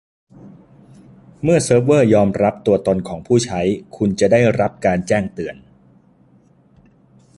[1.43, 3.61] เมื่อเซิร์ฟเวอร์ยอมรับตัวตนของผู้ใช้
[3.97, 5.55] คุณจะได้รับการแจ้งเตือน